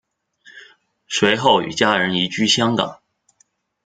[1.07, 3.01] 随后与家人移居香港。